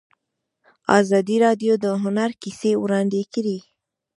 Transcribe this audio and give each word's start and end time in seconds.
ازادي 0.99 1.35
راډیو 1.45 1.73
د 1.83 1.85
هنر 2.03 2.29
کیسې 2.41 2.71
وړاندې 2.83 3.21
کړي. 3.33 3.57